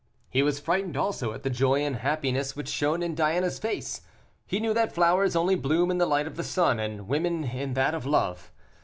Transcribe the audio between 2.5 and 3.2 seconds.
which shone in